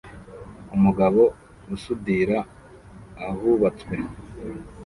Umugabo 0.75 1.21
usudira 1.75 2.37
ahubatswe 3.27 3.95